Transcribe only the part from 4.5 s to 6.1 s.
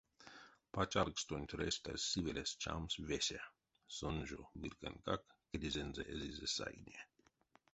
вилкантькак кедезэнзэ